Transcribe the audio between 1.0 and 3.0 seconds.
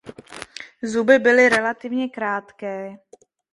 byly relativně krátké.